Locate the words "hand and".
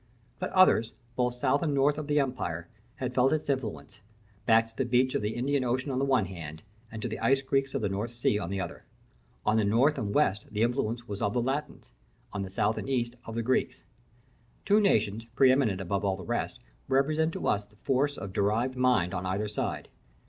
6.25-7.03